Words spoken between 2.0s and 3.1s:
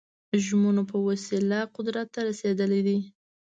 ته رسېدلي دي.